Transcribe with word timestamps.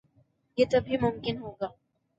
یہ 0.57 0.65
تب 0.71 0.83
ہی 0.87 0.95
ممکن 1.01 1.35
ہو 1.37 1.51
گا۔ 1.51 1.67